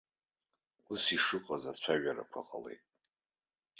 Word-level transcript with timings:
Ус 0.91 1.03
ишыҟаз 1.15 1.63
ацәажәарақәа 1.71 2.41
ҟалеит. 2.47 2.83